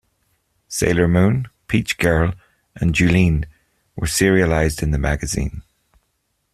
"Sailor 0.67 1.07
Moon", 1.07 1.47
"Peach 1.67 1.99
Girl", 1.99 2.33
and 2.75 2.95
"Juline" 2.95 3.45
were 3.95 4.07
serialized 4.07 4.81
in 4.81 4.89
the 4.89 4.97
magazine. 4.97 5.61